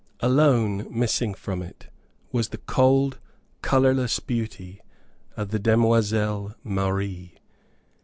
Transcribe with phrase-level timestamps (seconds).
[0.19, 1.91] Alone missing from it
[2.31, 3.19] was the cold,
[3.61, 4.81] colorless beauty
[5.37, 7.37] of the demoiselle Marie.